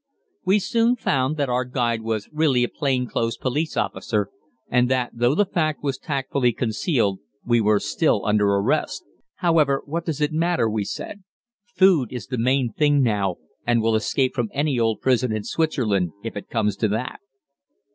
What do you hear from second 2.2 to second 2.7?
really a